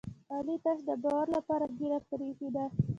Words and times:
علي 0.33 0.55
تش 0.63 0.79
د 0.87 0.89
باور 1.03 1.27
لپاره 1.37 1.63
ږېره 1.77 1.99
پرې 2.09 2.25
ایښې 2.29 2.49
ده. 2.55 2.65